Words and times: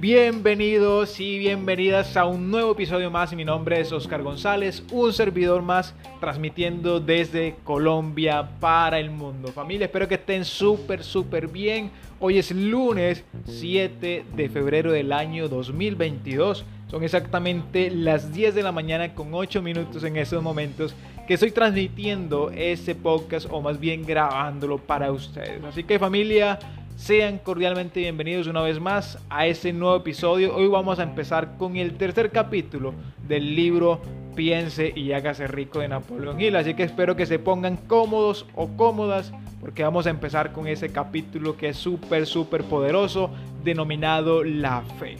Bienvenidos 0.00 1.20
y 1.20 1.38
bienvenidas 1.38 2.16
a 2.16 2.24
un 2.24 2.50
nuevo 2.50 2.72
episodio 2.72 3.10
más. 3.10 3.34
Mi 3.34 3.44
nombre 3.44 3.78
es 3.80 3.92
Oscar 3.92 4.22
González, 4.22 4.82
un 4.90 5.12
servidor 5.12 5.60
más 5.60 5.94
transmitiendo 6.20 7.00
desde 7.00 7.56
Colombia 7.64 8.48
para 8.60 8.98
el 8.98 9.10
mundo. 9.10 9.48
Familia, 9.52 9.84
espero 9.84 10.08
que 10.08 10.14
estén 10.14 10.46
súper, 10.46 11.04
súper 11.04 11.48
bien. 11.48 11.90
Hoy 12.18 12.38
es 12.38 12.50
lunes 12.50 13.24
7 13.44 14.24
de 14.34 14.48
febrero 14.48 14.90
del 14.90 15.12
año 15.12 15.48
2022. 15.48 16.64
Son 16.90 17.04
exactamente 17.04 17.90
las 17.90 18.32
10 18.32 18.54
de 18.54 18.62
la 18.62 18.72
mañana 18.72 19.14
con 19.14 19.34
8 19.34 19.60
minutos 19.60 20.02
en 20.02 20.16
estos 20.16 20.42
momentos 20.42 20.94
que 21.28 21.34
estoy 21.34 21.50
transmitiendo 21.50 22.50
este 22.50 22.94
podcast 22.94 23.46
o 23.50 23.60
más 23.60 23.78
bien 23.78 24.06
grabándolo 24.06 24.78
para 24.78 25.12
ustedes. 25.12 25.62
Así 25.62 25.84
que 25.84 25.98
familia, 25.98 26.58
sean 27.00 27.38
cordialmente 27.38 27.98
bienvenidos 28.00 28.46
una 28.46 28.60
vez 28.60 28.78
más 28.78 29.16
a 29.30 29.46
este 29.46 29.72
nuevo 29.72 29.96
episodio. 29.96 30.54
Hoy 30.54 30.68
vamos 30.68 30.98
a 30.98 31.02
empezar 31.02 31.56
con 31.56 31.76
el 31.76 31.96
tercer 31.96 32.30
capítulo 32.30 32.92
del 33.26 33.56
libro 33.56 34.02
Piense 34.36 34.92
y 34.94 35.12
hágase 35.12 35.46
rico 35.46 35.78
de 35.78 35.88
Napoleón 35.88 36.38
Hill. 36.38 36.56
Así 36.56 36.74
que 36.74 36.82
espero 36.82 37.16
que 37.16 37.24
se 37.24 37.38
pongan 37.38 37.78
cómodos 37.78 38.44
o 38.54 38.68
cómodas 38.76 39.32
porque 39.62 39.82
vamos 39.82 40.06
a 40.06 40.10
empezar 40.10 40.52
con 40.52 40.66
ese 40.66 40.90
capítulo 40.90 41.56
que 41.56 41.70
es 41.70 41.78
súper, 41.78 42.26
súper 42.26 42.64
poderoso 42.64 43.30
denominado 43.64 44.44
La 44.44 44.82
Fe. 44.98 45.16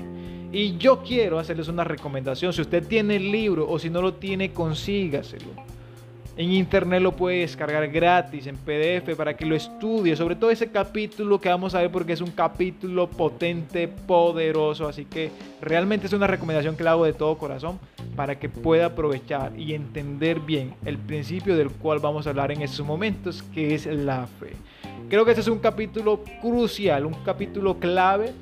Y 0.52 0.76
yo 0.76 1.02
quiero 1.02 1.38
hacerles 1.38 1.68
una 1.68 1.84
recomendación. 1.84 2.52
Si 2.52 2.60
usted 2.60 2.86
tiene 2.86 3.16
el 3.16 3.32
libro 3.32 3.66
o 3.66 3.78
si 3.78 3.88
no 3.88 4.02
lo 4.02 4.12
tiene, 4.12 4.52
consígaselo 4.52 5.69
en 6.40 6.52
internet 6.52 7.02
lo 7.02 7.12
puede 7.14 7.40
descargar 7.40 7.86
gratis 7.88 8.46
en 8.46 8.56
PDF 8.56 9.14
para 9.14 9.36
que 9.36 9.44
lo 9.44 9.54
estudie, 9.54 10.16
sobre 10.16 10.36
todo 10.36 10.50
ese 10.50 10.70
capítulo 10.70 11.38
que 11.38 11.50
vamos 11.50 11.74
a 11.74 11.82
ver 11.82 11.90
porque 11.90 12.14
es 12.14 12.22
un 12.22 12.30
capítulo 12.30 13.10
potente, 13.10 13.88
poderoso, 13.88 14.88
así 14.88 15.04
que 15.04 15.30
realmente 15.60 16.06
es 16.06 16.14
una 16.14 16.26
recomendación 16.26 16.78
que 16.78 16.82
le 16.82 16.88
hago 16.88 17.04
de 17.04 17.12
todo 17.12 17.36
corazón 17.36 17.78
para 18.16 18.38
que 18.38 18.48
pueda 18.48 18.86
aprovechar 18.86 19.52
y 19.54 19.74
entender 19.74 20.40
bien 20.40 20.74
el 20.86 20.96
principio 20.96 21.58
del 21.58 21.68
cual 21.68 21.98
vamos 21.98 22.26
a 22.26 22.30
hablar 22.30 22.52
en 22.52 22.62
estos 22.62 22.86
momentos, 22.86 23.42
que 23.42 23.74
es 23.74 23.84
la 23.84 24.26
fe. 24.26 24.54
Creo 25.10 25.26
que 25.26 25.32
este 25.32 25.42
es 25.42 25.48
un 25.48 25.58
capítulo 25.58 26.24
crucial, 26.40 27.04
un 27.04 27.22
capítulo 27.22 27.78
clave 27.78 28.32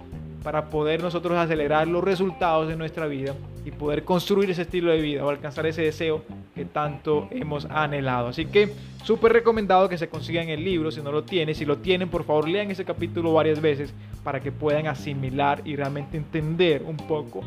para 0.45 0.71
poder 0.71 1.03
nosotros 1.03 1.37
acelerar 1.37 1.89
los 1.89 2.05
resultados 2.05 2.69
de 2.69 2.77
nuestra 2.77 3.09
vida 3.09 3.35
y 3.69 3.71
poder 3.71 4.03
construir 4.03 4.51
ese 4.51 4.63
estilo 4.63 4.91
de 4.91 5.01
vida 5.01 5.25
o 5.25 5.29
alcanzar 5.29 5.67
ese 5.67 5.83
deseo 5.83 6.25
que 6.55 6.65
tanto 6.65 7.29
hemos 7.31 7.67
anhelado. 7.67 8.29
Así 8.29 8.47
que 8.47 8.73
súper 9.05 9.33
recomendado 9.35 9.91
que 9.91 9.99
se 9.99 10.09
consigan 10.09 10.49
el 10.49 10.65
libro 10.65 10.91
si 10.91 11.03
no 11.03 11.13
lo 11.13 11.25
tienen. 11.25 11.55
Si 11.55 11.67
lo 11.67 11.77
tienen, 11.77 12.09
por 12.09 12.25
favor 12.25 12.49
lean 12.49 12.71
ese 12.71 12.87
capítulo 12.87 13.35
varias 13.35 13.61
veces 13.61 13.93
para 14.25 14.41
que 14.41 14.53
puedan 14.53 14.87
asimilar 14.87 15.61
y 15.67 15.77
realmente 15.77 16.17
entender 16.17 16.83
un 16.83 16.97
poco 16.97 17.43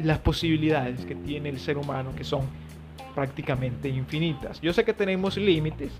las 0.00 0.18
posibilidades 0.20 1.04
que 1.04 1.16
tiene 1.16 1.48
el 1.48 1.58
ser 1.58 1.76
humano 1.76 2.12
que 2.16 2.22
son 2.22 2.42
prácticamente 3.12 3.88
infinitas. 3.88 4.60
Yo 4.60 4.72
sé 4.72 4.84
que 4.84 4.94
tenemos 4.94 5.36
límites, 5.36 5.90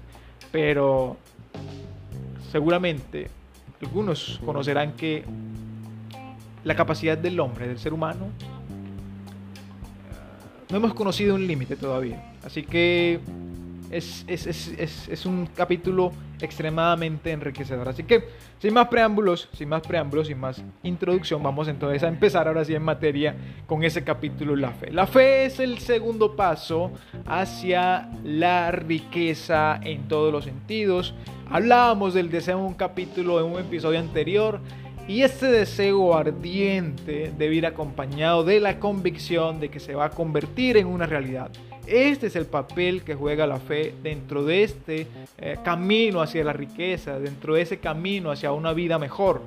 pero 0.52 1.16
seguramente 2.52 3.26
algunos 3.82 4.40
conocerán 4.44 4.92
que 4.92 5.24
la 6.62 6.76
capacidad 6.76 7.18
del 7.18 7.40
hombre, 7.40 7.66
del 7.66 7.78
ser 7.80 7.92
humano, 7.92 8.28
no 10.70 10.76
hemos 10.76 10.94
conocido 10.94 11.34
un 11.34 11.46
límite 11.46 11.76
todavía. 11.76 12.34
Así 12.44 12.62
que 12.62 13.20
es, 13.90 14.24
es, 14.28 15.26
un 15.26 15.46
capítulo 15.46 16.12
extremadamente 16.40 17.32
enriquecedor. 17.32 17.88
Así 17.88 18.04
que, 18.04 18.24
sin 18.60 18.72
más 18.72 18.88
preámbulos, 18.88 19.48
sin 19.52 19.68
más 19.68 19.82
preámbulos, 19.82 20.28
sin 20.28 20.38
más 20.38 20.62
introducción, 20.82 21.42
vamos 21.42 21.66
entonces 21.68 22.02
a 22.02 22.08
empezar 22.08 22.46
ahora 22.46 22.64
sí 22.64 22.74
en 22.74 22.82
materia 22.82 23.34
con 23.66 23.82
ese 23.82 24.04
capítulo 24.04 24.54
La 24.54 24.70
Fe. 24.70 24.92
La 24.92 25.06
fe 25.06 25.44
es 25.44 25.58
el 25.58 25.78
segundo 25.78 26.36
paso 26.36 26.92
hacia 27.26 28.08
la 28.24 28.70
riqueza 28.70 29.80
en 29.82 30.06
todos 30.06 30.32
los 30.32 30.44
sentidos. 30.44 31.14
Hablábamos 31.50 32.14
del 32.14 32.30
deseo 32.30 32.58
en 32.58 32.64
un 32.64 32.74
capítulo, 32.74 33.40
en 33.40 33.52
un 33.52 33.60
episodio 33.60 33.98
anterior. 33.98 34.60
Y 35.10 35.24
este 35.24 35.46
deseo 35.46 36.14
ardiente 36.14 37.32
debe 37.36 37.56
ir 37.56 37.66
acompañado 37.66 38.44
de 38.44 38.60
la 38.60 38.78
convicción 38.78 39.58
de 39.58 39.68
que 39.68 39.80
se 39.80 39.96
va 39.96 40.04
a 40.04 40.10
convertir 40.10 40.76
en 40.76 40.86
una 40.86 41.04
realidad. 41.04 41.50
Este 41.84 42.28
es 42.28 42.36
el 42.36 42.46
papel 42.46 43.02
que 43.02 43.16
juega 43.16 43.44
la 43.44 43.58
fe 43.58 43.92
dentro 44.04 44.44
de 44.44 44.62
este 44.62 45.08
eh, 45.36 45.56
camino 45.64 46.22
hacia 46.22 46.44
la 46.44 46.52
riqueza, 46.52 47.18
dentro 47.18 47.54
de 47.54 47.62
ese 47.62 47.80
camino 47.80 48.30
hacia 48.30 48.52
una 48.52 48.72
vida 48.72 49.00
mejor. 49.00 49.42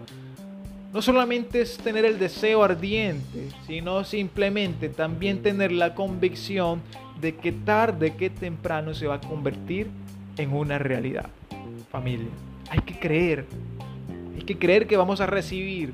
No 0.91 1.01
solamente 1.01 1.61
es 1.61 1.77
tener 1.77 2.03
el 2.03 2.19
deseo 2.19 2.61
ardiente, 2.61 3.47
sino 3.65 4.03
simplemente 4.03 4.89
también 4.89 5.41
tener 5.43 5.71
la 5.71 5.95
convicción 5.95 6.81
de 7.21 7.35
que 7.35 7.53
tarde 7.53 8.17
que 8.17 8.29
temprano 8.29 8.93
se 8.93 9.07
va 9.07 9.15
a 9.15 9.21
convertir 9.21 9.87
en 10.35 10.53
una 10.53 10.77
realidad. 10.77 11.29
Familia, 11.89 12.27
hay 12.69 12.79
que 12.79 12.99
creer 12.99 13.45
que 14.45 14.57
creer 14.57 14.87
que 14.87 14.97
vamos 14.97 15.21
a 15.21 15.25
recibir, 15.25 15.93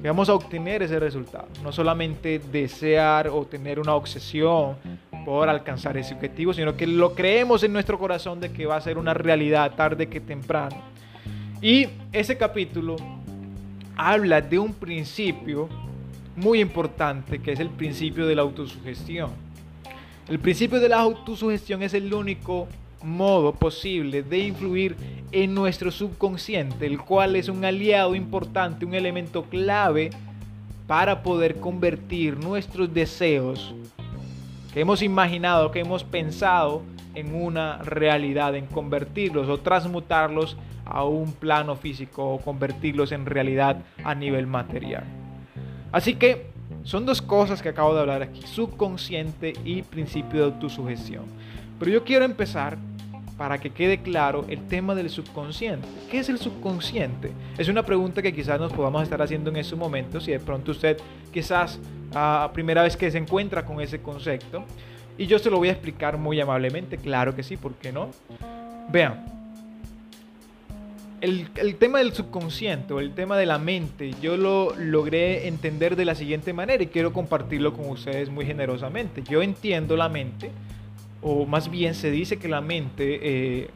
que 0.00 0.08
vamos 0.08 0.28
a 0.28 0.34
obtener 0.34 0.82
ese 0.82 0.98
resultado. 0.98 1.48
No 1.62 1.72
solamente 1.72 2.38
desear 2.38 3.28
o 3.28 3.44
tener 3.44 3.78
una 3.78 3.94
obsesión 3.94 4.76
por 5.24 5.48
alcanzar 5.48 5.96
ese 5.96 6.14
objetivo, 6.14 6.52
sino 6.52 6.76
que 6.76 6.86
lo 6.86 7.14
creemos 7.14 7.62
en 7.62 7.72
nuestro 7.72 7.98
corazón 7.98 8.40
de 8.40 8.52
que 8.52 8.66
va 8.66 8.76
a 8.76 8.80
ser 8.80 8.98
una 8.98 9.14
realidad 9.14 9.74
tarde 9.74 10.08
que 10.08 10.20
temprano. 10.20 10.76
Y 11.60 11.86
ese 12.12 12.36
capítulo 12.36 12.96
habla 13.96 14.40
de 14.40 14.58
un 14.58 14.74
principio 14.74 15.68
muy 16.34 16.60
importante 16.60 17.40
que 17.40 17.52
es 17.52 17.60
el 17.60 17.70
principio 17.70 18.26
de 18.26 18.34
la 18.34 18.42
autosugestión. 18.42 19.30
El 20.28 20.38
principio 20.38 20.80
de 20.80 20.88
la 20.88 21.00
autosugestión 21.00 21.82
es 21.82 21.94
el 21.94 22.12
único 22.12 22.68
modo 23.04 23.52
posible 23.52 24.22
de 24.22 24.38
influir 24.38 24.96
en 25.32 25.54
nuestro 25.54 25.90
subconsciente, 25.90 26.86
el 26.86 27.00
cual 27.00 27.36
es 27.36 27.48
un 27.48 27.64
aliado 27.64 28.14
importante, 28.14 28.84
un 28.84 28.94
elemento 28.94 29.44
clave 29.44 30.10
para 30.86 31.22
poder 31.22 31.56
convertir 31.56 32.36
nuestros 32.36 32.92
deseos 32.92 33.74
que 34.72 34.80
hemos 34.80 35.02
imaginado, 35.02 35.70
que 35.70 35.80
hemos 35.80 36.04
pensado 36.04 36.82
en 37.14 37.34
una 37.34 37.78
realidad, 37.78 38.54
en 38.54 38.66
convertirlos 38.66 39.48
o 39.48 39.58
transmutarlos 39.58 40.56
a 40.84 41.04
un 41.04 41.32
plano 41.32 41.76
físico 41.76 42.24
o 42.34 42.38
convertirlos 42.38 43.12
en 43.12 43.26
realidad 43.26 43.78
a 44.02 44.14
nivel 44.14 44.46
material. 44.46 45.04
Así 45.92 46.14
que 46.14 46.46
son 46.84 47.06
dos 47.06 47.22
cosas 47.22 47.62
que 47.62 47.68
acabo 47.68 47.94
de 47.94 48.00
hablar 48.00 48.22
aquí, 48.22 48.42
subconsciente 48.42 49.52
y 49.64 49.82
principio 49.82 50.40
de 50.40 50.46
autosugestión. 50.46 51.24
Pero 51.78 51.90
yo 51.90 52.04
quiero 52.04 52.24
empezar 52.24 52.78
para 53.42 53.58
que 53.58 53.70
quede 53.70 53.98
claro 53.98 54.44
el 54.48 54.68
tema 54.68 54.94
del 54.94 55.10
subconsciente. 55.10 55.88
¿Qué 56.08 56.20
es 56.20 56.28
el 56.28 56.38
subconsciente? 56.38 57.32
Es 57.58 57.66
una 57.66 57.82
pregunta 57.82 58.22
que 58.22 58.32
quizás 58.32 58.60
nos 58.60 58.72
podamos 58.72 59.02
estar 59.02 59.20
haciendo 59.20 59.50
en 59.50 59.56
estos 59.56 59.76
momentos 59.76 60.28
y 60.28 60.30
de 60.30 60.38
pronto 60.38 60.70
usted 60.70 60.96
quizás 61.32 61.80
a 62.14 62.52
primera 62.54 62.84
vez 62.84 62.96
que 62.96 63.10
se 63.10 63.18
encuentra 63.18 63.64
con 63.64 63.80
ese 63.80 64.00
concepto. 64.00 64.62
Y 65.18 65.26
yo 65.26 65.40
se 65.40 65.50
lo 65.50 65.58
voy 65.58 65.70
a 65.70 65.72
explicar 65.72 66.18
muy 66.18 66.40
amablemente, 66.40 66.98
claro 66.98 67.34
que 67.34 67.42
sí, 67.42 67.56
¿por 67.56 67.74
qué 67.74 67.90
no? 67.90 68.12
Vean, 68.92 69.24
el, 71.20 71.76
tema 71.80 71.98
del 71.98 72.12
subconsciente 72.12 72.94
el 72.96 73.12
tema 73.12 73.36
de 73.36 73.46
la 73.46 73.58
mente, 73.58 74.12
yo 74.22 74.36
lo 74.36 74.72
logré 74.76 75.48
entender 75.48 75.96
de 75.96 76.04
la 76.04 76.14
siguiente 76.14 76.52
manera 76.52 76.80
y 76.80 76.86
quiero 76.86 77.12
compartirlo 77.12 77.74
con 77.74 77.90
ustedes 77.90 78.30
muy 78.30 78.46
generosamente. 78.46 79.24
Yo 79.28 79.42
entiendo 79.42 79.96
la 79.96 80.08
mente 80.08 80.52
o 81.22 81.46
más 81.46 81.70
bien 81.70 81.94
se 81.94 82.10
dice 82.10 82.38
que 82.38 82.48
la 82.48 82.60
mente, 82.60 83.20
eh, 83.22 83.70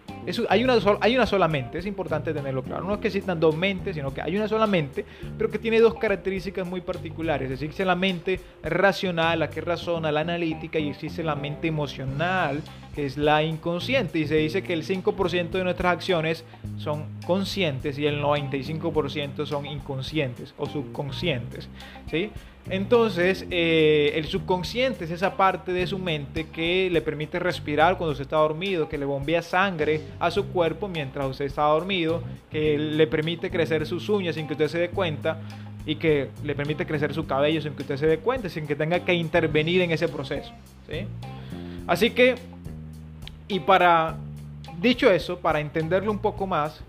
hay, 0.49 0.65
una 0.65 0.77
hay 1.01 1.15
una 1.15 1.27
sola 1.27 1.47
mente, 1.47 1.79
es 1.79 1.87
importante 1.87 2.35
tenerlo 2.35 2.63
claro. 2.63 2.85
No 2.85 2.95
es 2.95 3.01
que 3.01 3.07
existan 3.07 3.39
dos 3.39 3.57
mentes, 3.57 3.95
sino 3.95 4.13
que 4.13 4.21
hay 4.21 4.37
una 4.37 4.49
sola 4.49 4.67
mente, 4.67 5.05
pero 5.39 5.49
que 5.49 5.59
tiene 5.59 5.79
dos 5.79 5.95
características 5.95 6.67
muy 6.67 6.81
particulares. 6.81 7.51
Existe 7.51 7.85
la 7.85 7.95
mente 7.95 8.41
racional, 8.65 9.39
la 9.39 9.49
que 9.49 9.61
razona, 9.61 10.11
la 10.11 10.21
analítica, 10.21 10.81
y 10.81 10.89
existe 10.89 11.23
la 11.23 11.37
mente 11.37 11.69
emocional, 11.69 12.63
es 13.05 13.19
la 13.19 13.43
inconsciente. 13.43 14.19
Y 14.19 14.27
se 14.27 14.37
dice 14.37 14.63
que 14.63 14.73
el 14.73 14.85
5% 14.85 15.51
de 15.51 15.65
nuestras 15.65 15.93
acciones 15.93 16.45
son 16.79 17.05
conscientes 17.27 17.99
y 17.99 18.07
el 18.07 18.23
95% 18.23 19.45
son 19.45 19.67
inconscientes 19.67 20.55
o 20.57 20.67
subconscientes. 20.67 21.69
¿sí? 22.11 22.31
Entonces, 22.69 23.47
eh, 23.51 24.13
el 24.15 24.27
subconsciente 24.27 25.05
es 25.05 25.11
esa 25.11 25.37
parte 25.37 25.73
de 25.73 25.87
su 25.87 25.99
mente 25.99 26.49
que 26.49 26.89
le 26.91 27.01
permite 27.01 27.39
respirar 27.39 27.97
cuando 27.97 28.13
usted 28.13 28.25
está 28.25 28.37
dormido, 28.37 28.89
que 28.89 28.99
le 28.99 29.05
bombea 29.05 29.43
sangre 29.43 30.01
a 30.19 30.31
su 30.31 30.47
cuerpo 30.47 30.89
mientras 30.89 31.27
usted 31.27 31.45
está 31.45 31.63
dormido, 31.63 32.23
que 32.51 32.77
le 32.77 33.07
permite 33.07 33.51
crecer 33.51 33.87
sus 33.87 34.09
uñas 34.09 34.35
sin 34.35 34.47
que 34.47 34.55
usted 34.55 34.69
se 34.69 34.79
dé 34.79 34.89
cuenta 34.89 35.41
y 35.87 35.95
que 35.95 36.31
le 36.43 36.55
permite 36.57 36.85
crecer 36.85 37.15
su 37.15 37.27
cabello 37.27 37.61
sin 37.63 37.75
que 37.75 37.83
usted 37.83 37.97
se 37.97 38.07
dé 38.09 38.19
cuenta, 38.19 38.49
sin 38.49 38.67
que 38.67 38.75
tenga 38.75 39.05
que 39.05 39.15
intervenir 39.15 39.83
en 39.83 39.93
ese 39.93 40.09
proceso. 40.09 40.53
Así 41.87 42.11
que, 42.11 42.35
y 43.49 43.61
para, 43.61 44.17
dicho 44.81 45.11
eso, 45.11 45.39
para 45.39 45.61
entenderlo 45.61 46.11
un 46.11 46.19
poco 46.19 46.47
más, 46.47 46.83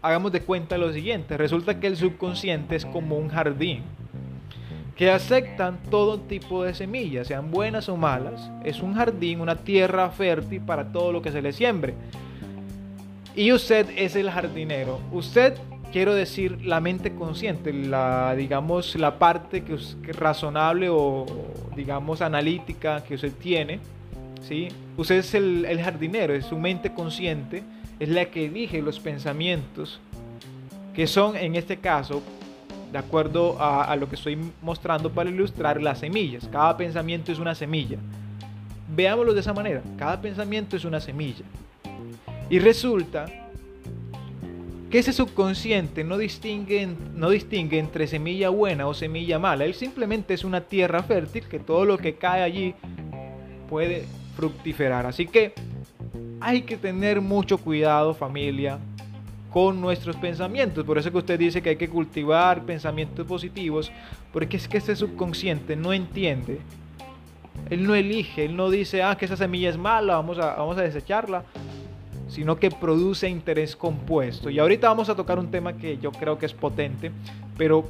hagamos 0.00 0.32
de 0.32 0.40
cuenta 0.40 0.78
lo 0.78 0.92
siguiente. 0.92 1.36
Resulta 1.36 1.78
que 1.78 1.86
el 1.86 1.96
subconsciente 1.96 2.76
es 2.76 2.86
como 2.86 3.16
un 3.16 3.28
jardín 3.28 3.82
que 4.96 5.12
aceptan 5.12 5.78
todo 5.90 6.18
tipo 6.18 6.64
de 6.64 6.74
semillas, 6.74 7.28
sean 7.28 7.52
buenas 7.52 7.88
o 7.88 7.96
malas. 7.96 8.50
Es 8.64 8.80
un 8.80 8.94
jardín, 8.94 9.40
una 9.40 9.54
tierra 9.54 10.10
fértil 10.10 10.60
para 10.60 10.90
todo 10.90 11.12
lo 11.12 11.22
que 11.22 11.30
se 11.30 11.40
le 11.40 11.52
siembre. 11.52 11.94
Y 13.36 13.52
usted 13.52 13.86
es 13.96 14.16
el 14.16 14.28
jardinero. 14.28 14.98
Usted, 15.12 15.54
quiero 15.92 16.14
decir, 16.14 16.64
la 16.64 16.80
mente 16.80 17.14
consciente, 17.14 17.72
la, 17.72 18.34
digamos, 18.34 18.96
la 18.96 19.20
parte 19.20 19.62
que, 19.62 19.74
es 19.74 19.96
razonable 20.16 20.88
o, 20.90 21.24
digamos, 21.76 22.20
analítica 22.20 23.04
que 23.04 23.14
usted 23.14 23.32
tiene. 23.34 23.78
¿sí? 24.40 24.66
Usted 24.98 25.18
es 25.18 25.32
el, 25.34 25.80
jardinero, 25.80 26.34
es 26.34 26.46
su 26.46 26.58
mente 26.58 26.92
consciente, 26.92 27.62
es 28.00 28.08
la 28.08 28.24
que 28.24 28.46
elige 28.46 28.82
los 28.82 28.98
pensamientos, 28.98 30.00
que 30.92 31.06
son, 31.06 31.36
en 31.36 31.54
este 31.54 31.76
caso, 31.76 32.20
de 32.90 32.98
acuerdo 32.98 33.56
a, 33.60 33.94
lo 33.94 34.08
que 34.08 34.16
estoy 34.16 34.36
mostrando 34.60 35.12
para 35.12 35.30
ilustrar 35.30 35.80
las 35.80 36.00
semillas. 36.00 36.48
Cada 36.50 36.76
pensamiento 36.76 37.30
es 37.30 37.38
una 37.38 37.54
semilla. 37.54 37.96
Veámoslo 38.92 39.34
de 39.34 39.40
esa 39.40 39.52
manera. 39.52 39.82
Cada 39.96 40.20
pensamiento 40.20 40.76
es 40.76 40.84
una 40.84 40.98
semilla. 40.98 41.44
Y 42.50 42.58
resulta 42.58 43.26
que 44.90 44.98
ese 44.98 45.12
subconsciente 45.12 46.02
no 46.02 46.18
distingue, 46.18 46.88
no 47.14 47.30
distingue 47.30 47.78
entre 47.78 48.08
semilla 48.08 48.48
buena 48.48 48.88
o 48.88 48.94
semilla 48.94 49.38
mala. 49.38 49.64
Él 49.64 49.74
simplemente 49.74 50.34
es 50.34 50.42
una 50.42 50.62
tierra 50.62 51.04
fértil 51.04 51.44
que 51.44 51.60
todo 51.60 51.84
lo 51.84 51.98
que 51.98 52.16
cae 52.16 52.42
allí 52.42 52.74
puede 53.68 54.06
fructiferar. 54.38 55.04
Así 55.04 55.26
que 55.26 55.52
hay 56.40 56.62
que 56.62 56.76
tener 56.76 57.20
mucho 57.20 57.58
cuidado 57.58 58.14
familia 58.14 58.78
con 59.52 59.80
nuestros 59.80 60.14
pensamientos. 60.14 60.84
Por 60.84 60.96
eso 60.96 61.10
que 61.10 61.18
usted 61.18 61.36
dice 61.36 61.60
que 61.60 61.70
hay 61.70 61.76
que 61.76 61.88
cultivar 61.88 62.62
pensamientos 62.64 63.26
positivos, 63.26 63.90
porque 64.32 64.56
es 64.58 64.68
que 64.68 64.78
ese 64.78 64.94
subconsciente 64.94 65.74
no 65.74 65.92
entiende. 65.92 66.60
Él 67.68 67.84
no 67.84 67.96
elige, 67.96 68.44
él 68.44 68.54
no 68.54 68.70
dice, 68.70 69.02
ah, 69.02 69.16
que 69.16 69.24
esa 69.24 69.36
semilla 69.36 69.70
es 69.70 69.76
mala, 69.76 70.14
vamos 70.14 70.38
a, 70.38 70.54
vamos 70.54 70.78
a 70.78 70.82
desecharla, 70.82 71.42
sino 72.28 72.60
que 72.60 72.70
produce 72.70 73.28
interés 73.28 73.74
compuesto. 73.74 74.50
Y 74.50 74.60
ahorita 74.60 74.88
vamos 74.88 75.08
a 75.08 75.16
tocar 75.16 75.40
un 75.40 75.50
tema 75.50 75.72
que 75.72 75.98
yo 75.98 76.12
creo 76.12 76.38
que 76.38 76.46
es 76.46 76.54
potente, 76.54 77.10
pero 77.56 77.88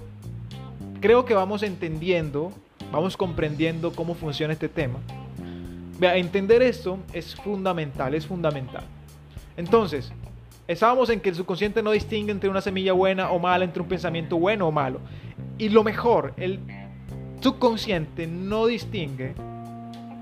creo 1.03 1.27
que 1.27 1.35
vamos 1.35 1.63
entendiendo, 1.63 2.53
vamos 2.91 3.19
comprendiendo 3.19 3.93
cómo 3.93 4.15
funciona 4.15 4.55
este 4.55 4.71
tema. 4.71 4.99
Vea, 5.99 6.17
entender 6.17 6.63
esto 6.63 6.99
es 7.13 7.35
fundamental, 7.35 8.15
es 8.15 8.27
fundamental. 8.27 8.85
Entonces, 9.57 10.13
Estábamos 10.69 11.09
en 11.09 11.21
que 11.21 11.31
el 11.31 11.35
subconsciente 11.35 11.83
no 11.83 11.93
distingue 11.93 12.31
entre 12.31 12.51
una 12.51 12.61
semilla 12.61 12.93
buena 12.93 13.31
o 13.31 13.39
mala, 13.39 13.65
entre 13.65 13.81
un 13.81 13.89
pensamiento 13.89 14.37
bueno 14.37 14.69
o 14.69 14.71
malo. 14.71 15.01
Y 15.57 15.71
lo 15.71 15.83
mejor, 15.83 16.35
el 16.37 16.61
subconsciente 17.41 18.27
no 18.27 18.67
distingue 18.67 19.33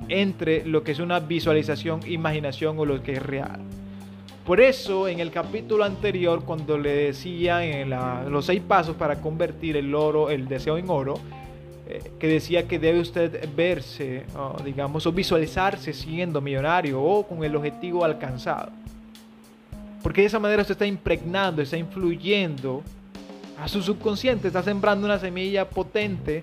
entre 0.09 0.65
lo 0.65 0.85
que 0.85 0.93
es 0.93 1.01
una 1.01 1.19
visualización, 1.19 2.01
imaginación 2.07 2.79
o 2.79 2.85
lo 2.85 3.03
que 3.03 3.15
es 3.15 3.23
real. 3.25 3.61
Por 4.47 4.61
eso 4.61 5.09
en 5.09 5.19
el 5.19 5.33
capítulo 5.33 5.83
anterior, 5.83 6.45
cuando 6.45 6.79
le 6.79 6.95
decía 6.95 7.61
los 8.29 8.47
seis 8.47 8.63
pasos 8.63 8.95
para 8.95 9.21
convertir 9.21 9.77
el 9.77 9.93
oro, 9.97 10.31
el 10.31 10.47
deseo 10.47 10.79
en 10.79 10.89
oro, 10.89 11.15
eh, 11.89 12.13
que 12.19 12.27
decía 12.27 12.67
que 12.67 12.79
debe 12.79 13.01
usted 13.01 13.49
verse, 13.55 14.25
digamos, 14.65 15.07
o 15.07 15.13
visualizarse 15.13 15.93
siendo 15.93 16.41
millonario 16.41 17.01
o 17.01 17.27
con 17.27 17.45
el 17.45 17.55
objetivo 17.55 18.05
alcanzado. 18.05 18.71
Porque 20.03 20.23
de 20.23 20.27
esa 20.27 20.39
manera 20.39 20.63
usted 20.63 20.73
está 20.73 20.87
impregnando, 20.87 21.63
está 21.63 21.77
influyendo 21.77 22.83
a 23.61 23.69
su 23.69 23.83
subconsciente, 23.83 24.49
está 24.49 24.63
sembrando 24.63 25.07
una 25.07 25.19
semilla 25.19 25.69
potente 25.69 26.43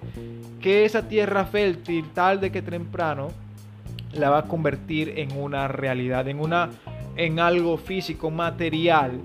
que 0.62 0.86
esa 0.86 1.08
tierra 1.08 1.46
fértil, 1.46 2.06
tal 2.14 2.40
de 2.40 2.52
que 2.52 2.62
temprano, 2.62 3.30
la 4.14 4.30
va 4.30 4.40
a 4.40 4.44
convertir 4.44 5.14
en 5.18 5.38
una 5.38 5.68
realidad, 5.68 6.28
en, 6.28 6.40
una, 6.40 6.70
en 7.18 7.40
algo 7.40 7.78
físico, 7.78 8.32
material. 8.32 9.20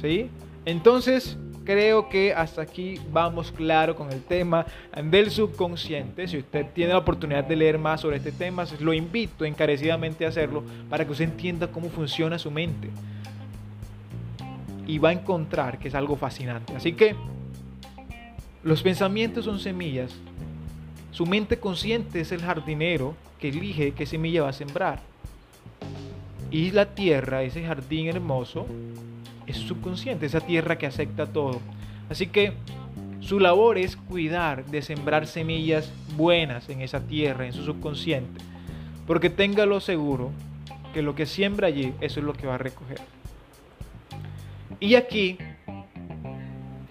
¿Sí? 0.00 0.30
Entonces, 0.64 1.36
creo 1.70 2.08
que 2.08 2.34
hasta 2.34 2.62
aquí 2.62 2.98
vamos 3.12 3.52
claro 3.52 3.94
con 3.94 4.10
el 4.10 4.24
tema 4.24 4.66
del 5.04 5.30
subconsciente. 5.30 6.26
Si 6.26 6.38
usted 6.38 6.66
tiene 6.74 6.90
la 6.90 6.98
oportunidad 6.98 7.44
de 7.44 7.54
leer 7.54 7.78
más 7.78 8.00
sobre 8.00 8.16
este 8.16 8.32
tema, 8.32 8.64
lo 8.80 8.92
invito 8.92 9.44
encarecidamente 9.44 10.26
a 10.26 10.30
hacerlo 10.30 10.64
para 10.88 11.04
que 11.04 11.12
usted 11.12 11.26
entienda 11.26 11.68
cómo 11.68 11.88
funciona 11.88 12.40
su 12.40 12.50
mente 12.50 12.90
y 14.84 14.98
va 14.98 15.10
a 15.10 15.12
encontrar 15.12 15.78
que 15.78 15.86
es 15.86 15.94
algo 15.94 16.16
fascinante. 16.16 16.74
Así 16.74 16.92
que 16.94 17.14
los 18.64 18.82
pensamientos 18.82 19.44
son 19.44 19.60
semillas. 19.60 20.12
Su 21.12 21.24
mente 21.24 21.60
consciente 21.60 22.20
es 22.20 22.32
el 22.32 22.40
jardinero 22.40 23.14
que 23.38 23.50
elige 23.50 23.92
qué 23.92 24.06
semilla 24.06 24.42
va 24.42 24.48
a 24.48 24.52
sembrar. 24.52 24.98
Y 26.50 26.72
la 26.72 26.96
tierra, 26.96 27.44
ese 27.44 27.62
jardín 27.64 28.08
hermoso, 28.08 28.66
es 29.50 29.56
subconsciente, 29.56 30.26
esa 30.26 30.40
tierra 30.40 30.78
que 30.78 30.86
acepta 30.86 31.26
todo. 31.26 31.60
Así 32.08 32.26
que 32.26 32.54
su 33.20 33.38
labor 33.38 33.78
es 33.78 33.96
cuidar 33.96 34.64
de 34.64 34.82
sembrar 34.82 35.26
semillas 35.26 35.92
buenas 36.16 36.68
en 36.68 36.80
esa 36.80 37.00
tierra, 37.00 37.46
en 37.46 37.52
su 37.52 37.64
subconsciente. 37.64 38.42
Porque 39.06 39.30
téngalo 39.30 39.80
seguro 39.80 40.30
que 40.94 41.02
lo 41.02 41.14
que 41.14 41.26
siembra 41.26 41.68
allí, 41.68 41.92
eso 42.00 42.20
es 42.20 42.26
lo 42.26 42.32
que 42.32 42.46
va 42.46 42.54
a 42.54 42.58
recoger. 42.58 43.00
Y 44.80 44.94
aquí, 44.94 45.36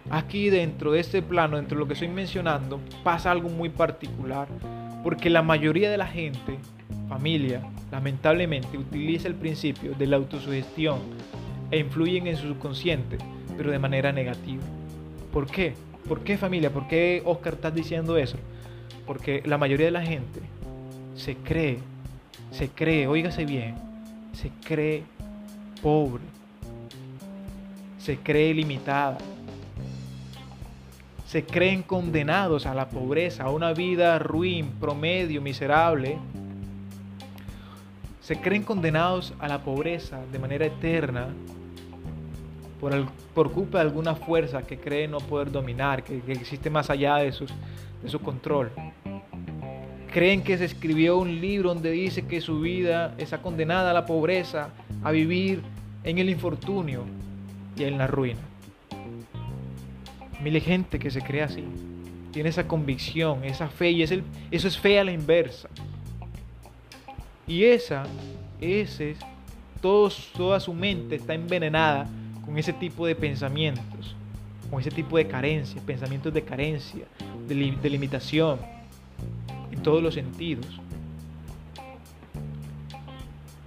aquí 0.09 0.49
dentro 0.49 0.91
de 0.91 0.99
este 0.99 1.21
plano, 1.21 1.57
dentro 1.57 1.75
de 1.75 1.79
lo 1.79 1.87
que 1.87 1.93
estoy 1.93 2.09
mencionando, 2.09 2.79
pasa 3.03 3.31
algo 3.31 3.49
muy 3.49 3.69
particular. 3.69 4.47
Porque 5.03 5.29
la 5.29 5.41
mayoría 5.41 5.89
de 5.89 5.97
la 5.97 6.07
gente, 6.07 6.59
familia, 7.07 7.63
lamentablemente 7.91 8.77
utiliza 8.77 9.27
el 9.27 9.35
principio 9.35 9.93
de 9.95 10.07
la 10.07 10.17
autosugestión 10.17 10.99
e 11.71 11.79
influyen 11.79 12.27
en 12.27 12.37
su 12.37 12.47
subconsciente, 12.47 13.17
pero 13.57 13.71
de 13.71 13.79
manera 13.79 14.11
negativa. 14.11 14.63
¿Por 15.31 15.47
qué? 15.47 15.73
¿Por 16.07 16.21
qué 16.21 16.37
familia? 16.37 16.71
¿Por 16.71 16.87
qué 16.87 17.21
Oscar 17.25 17.53
estás 17.53 17.75
diciendo 17.75 18.17
eso? 18.17 18.37
Porque 19.05 19.43
la 19.45 19.57
mayoría 19.57 19.87
de 19.87 19.91
la 19.91 20.01
gente 20.01 20.41
se 21.15 21.35
cree, 21.35 21.79
se 22.51 22.69
cree, 22.69 23.07
óigase 23.07 23.45
bien, 23.45 23.75
se 24.33 24.49
cree 24.65 25.03
pobre, 25.81 26.23
se 27.99 28.17
cree 28.17 28.53
limitada. 28.53 29.17
Se 31.27 31.43
creen 31.43 31.83
condenados 31.83 32.65
a 32.65 32.73
la 32.73 32.89
pobreza, 32.89 33.43
a 33.43 33.51
una 33.51 33.71
vida 33.73 34.17
ruin, 34.17 34.71
promedio, 34.79 35.43
miserable. 35.43 36.17
Se 38.19 38.41
creen 38.41 38.63
condenados 38.63 39.35
a 39.37 39.47
la 39.47 39.59
pobreza 39.59 40.21
de 40.31 40.39
manera 40.39 40.65
eterna 40.65 41.27
por, 42.79 43.51
culpa 43.51 43.79
de 43.79 43.85
alguna 43.85 44.15
fuerza 44.15 44.63
que 44.63 44.77
creen 44.77 45.11
no 45.11 45.19
poder 45.19 45.51
dominar, 45.51 46.03
que, 46.03 46.21
existe 46.27 46.69
más 46.69 46.89
allá 46.89 47.17
de, 47.17 47.31
de 48.03 48.09
su 48.09 48.19
control. 48.19 48.71
Creen 50.11 50.41
que 50.43 50.57
se 50.57 50.65
escribió 50.65 51.17
un 51.17 51.39
libro 51.39 51.73
donde 51.73 51.91
dice 51.91 52.25
que 52.25 52.41
su 52.41 52.61
vida 52.61 53.13
está 53.17 53.41
condenada 53.41 53.91
a 53.91 53.93
la 53.93 54.05
pobreza, 54.05 54.69
a 55.03 55.11
vivir 55.11 55.61
en 56.03 56.17
el 56.17 56.29
infortunio, 56.29 57.03
y 57.79 57.85
en 57.85 57.97
la 57.97 58.07
ruina. 58.07 58.39
Mil 60.41 60.61
gente 60.61 60.99
que 60.99 61.09
se 61.09 61.21
cree 61.21 61.43
así, 61.43 61.63
tiene 62.31 62.49
esa 62.49 62.67
convicción, 62.67 63.43
esa 63.43 63.67
fe, 63.69 63.91
y 63.91 64.03
es 64.03 64.11
eso 64.11 64.67
es 64.67 64.77
fe 64.77 64.99
a 64.99 65.03
la 65.03 65.11
inversa. 65.11 65.69
Y 67.47 67.63
esa, 67.63 68.03
ese, 68.61 69.15
toda 69.81 70.59
su 70.59 70.73
mente 70.73 71.15
está 71.15 71.33
envenenada 71.33 72.07
con 72.49 72.57
ese 72.57 72.73
tipo 72.73 73.05
de 73.05 73.13
pensamientos, 73.13 74.15
con 74.71 74.81
ese 74.81 74.89
tipo 74.89 75.17
de 75.17 75.27
carencia, 75.27 75.79
pensamientos 75.85 76.33
de 76.33 76.41
carencia, 76.41 77.05
de, 77.47 77.77
de 77.79 77.89
limitación, 77.91 78.57
en 79.71 79.83
todos 79.83 80.01
los 80.01 80.15
sentidos. 80.15 80.65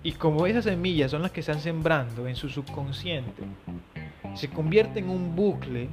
Y 0.03 0.11
como 0.11 0.49
esas 0.49 0.65
semillas 0.65 1.12
son 1.12 1.23
las 1.23 1.31
que 1.31 1.39
están 1.39 1.61
sembrando 1.61 2.27
en 2.27 2.35
su 2.35 2.49
subconsciente, 2.49 3.45
se 4.35 4.49
convierte 4.49 4.99
en 4.99 5.11
un 5.11 5.37
bucle, 5.37 5.89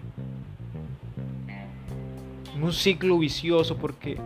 en 2.56 2.64
un 2.64 2.74
ciclo 2.74 3.20
vicioso, 3.20 3.78
porque 3.78 4.18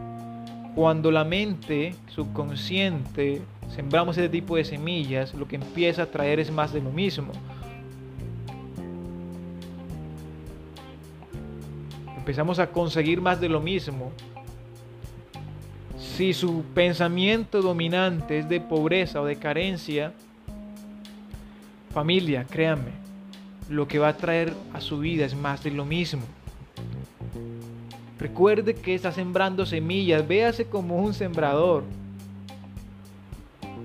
cuando 0.74 1.12
la 1.12 1.25
mente 1.25 1.96
subconsciente 2.08 3.41
sembramos 3.75 4.17
ese 4.17 4.29
tipo 4.29 4.55
de 4.55 4.63
semillas, 4.63 5.34
lo 5.34 5.50
que 5.50 5.58
empieza 5.58 6.03
a 6.03 6.05
traer 6.05 6.39
es 6.39 6.50
más 6.50 6.72
de 6.72 6.79
lo 6.79 6.91
mismo. 6.91 7.34
Empezamos 12.24 12.58
a 12.60 12.68
conseguir 12.68 13.20
más 13.20 13.42
de 13.42 13.50
lo 13.50 13.60
mismo. 13.60 14.13
Si 15.98 16.32
su 16.32 16.63
pensamiento 16.74 17.62
dominante 17.62 18.39
es 18.39 18.48
de 18.48 18.62
pobreza 18.62 19.22
o 19.22 19.25
de 19.25 19.36
carencia, 19.36 20.13
familia, 21.94 22.46
créanme, 22.50 22.92
lo 23.68 23.89
que 23.89 24.00
va 24.00 24.08
a 24.08 24.15
traer 24.15 24.53
a 24.72 24.80
su 24.80 25.00
vida 25.00 25.25
es 25.25 25.36
más 25.36 25.65
de 25.65 25.72
lo 25.72 25.84
mismo. 25.84 26.22
Recuerde 28.20 28.74
que 28.74 28.96
está 28.96 29.12
sembrando 29.12 29.65
semillas, 29.65 30.25
véase 30.25 30.68
como 30.68 31.03
un 31.03 31.13
sembrador. 31.13 31.84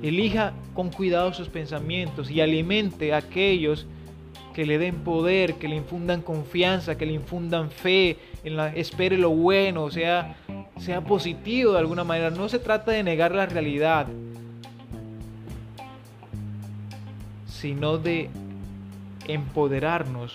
Elija 0.00 0.52
con 0.74 0.90
cuidado 0.90 1.34
sus 1.34 1.48
pensamientos 1.48 2.30
y 2.30 2.40
alimente 2.40 3.12
a 3.12 3.16
aquellos 3.16 3.88
que 4.58 4.66
le 4.66 4.76
den 4.76 5.04
poder, 5.04 5.54
que 5.54 5.68
le 5.68 5.76
infundan 5.76 6.20
confianza, 6.20 6.98
que 6.98 7.06
le 7.06 7.12
infundan 7.12 7.70
fe, 7.70 8.16
en 8.44 8.56
la, 8.56 8.68
espere 8.68 9.16
lo 9.16 9.30
bueno, 9.30 9.90
sea, 9.90 10.36
sea 10.78 11.00
positivo 11.00 11.72
de 11.72 11.78
alguna 11.78 12.04
manera. 12.04 12.30
No 12.30 12.48
se 12.48 12.58
trata 12.58 12.92
de 12.92 13.02
negar 13.02 13.34
la 13.34 13.46
realidad, 13.46 14.06
sino 17.46 17.98
de 17.98 18.30
empoderarnos. 19.26 20.34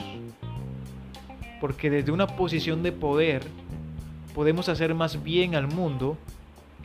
Porque 1.59 1.89
desde 1.89 2.11
una 2.11 2.27
posición 2.27 2.83
de 2.83 2.91
poder 2.91 3.41
podemos 4.33 4.67
hacer 4.69 4.93
más 4.93 5.23
bien 5.23 5.55
al 5.55 5.67
mundo 5.67 6.17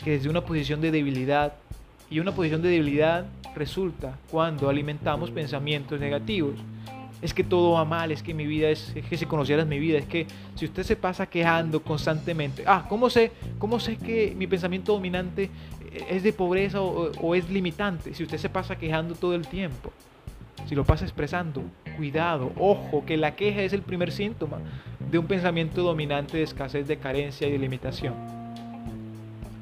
que 0.04 0.12
desde 0.12 0.28
una 0.28 0.42
posición 0.42 0.80
de 0.80 0.90
debilidad. 0.90 1.54
Y 2.10 2.20
una 2.20 2.32
posición 2.32 2.62
de 2.62 2.70
debilidad 2.70 3.26
resulta 3.54 4.16
cuando 4.30 4.68
alimentamos 4.68 5.30
pensamientos 5.30 6.00
negativos. 6.00 6.54
Es 7.20 7.34
que 7.34 7.42
todo 7.42 7.72
va 7.72 7.84
mal, 7.84 8.12
es 8.12 8.22
que 8.22 8.32
mi 8.32 8.46
vida 8.46 8.68
es, 8.68 8.92
es 8.94 9.04
que 9.04 9.16
si 9.16 9.26
conocieras 9.26 9.66
mi 9.66 9.78
vida, 9.78 9.98
es 9.98 10.06
que 10.06 10.26
si 10.54 10.66
usted 10.66 10.84
se 10.84 10.94
pasa 10.94 11.26
quejando 11.26 11.82
constantemente, 11.82 12.62
ah, 12.66 12.86
¿cómo 12.88 13.10
sé, 13.10 13.32
cómo 13.58 13.80
sé 13.80 13.96
que 13.96 14.34
mi 14.36 14.46
pensamiento 14.46 14.92
dominante 14.92 15.50
es 16.08 16.22
de 16.22 16.32
pobreza 16.32 16.80
o, 16.80 17.34
es 17.34 17.50
limitante? 17.50 18.14
Si 18.14 18.22
usted 18.22 18.38
se 18.38 18.48
pasa 18.48 18.76
quejando 18.76 19.14
todo 19.14 19.34
el 19.34 19.48
tiempo, 19.48 19.92
si 20.68 20.74
lo 20.74 20.84
pasa 20.84 21.04
expresando, 21.04 21.62
cuidado, 21.96 22.52
ojo, 22.56 23.04
que 23.04 23.16
la 23.16 23.34
queja 23.34 23.62
es 23.62 23.72
el 23.72 23.82
primer 23.82 24.12
síntoma 24.12 24.58
de 25.10 25.18
un 25.18 25.26
pensamiento 25.26 25.82
dominante 25.82 26.36
de 26.36 26.42
escasez, 26.44 26.86
de 26.86 26.98
carencia 26.98 27.48
y 27.48 27.52
de 27.52 27.58
limitación. 27.58 28.14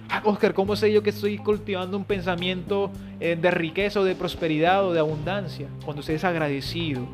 Ah, 0.09 0.23
Oscar, 0.25 0.55
¿cómo 0.55 0.77
sé 0.77 0.93
yo 0.93 1.03
que 1.03 1.11
estoy 1.11 1.39
cultivando 1.39 1.97
un 1.97 2.05
pensamiento 2.05 2.91
eh, 3.19 3.37
de 3.41 3.51
riqueza 3.51 4.01
o 4.01 4.05
de 4.05 4.15
prosperidad 4.15 4.87
o 4.87 4.93
de 4.93 5.01
abundancia? 5.01 5.69
Cuando 5.85 6.01
usted 6.01 6.15
es 6.15 6.25
agradecido. 6.25 7.07